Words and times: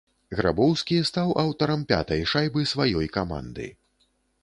Грабоўскі 0.37 0.97
стаў 1.09 1.35
аўтарам 1.43 1.85
пятай 1.93 2.27
шайбы 2.35 2.67
сваёй 2.75 3.15
каманды. 3.19 3.73